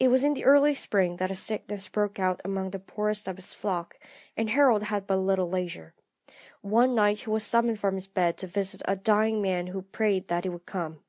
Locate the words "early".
0.46-0.74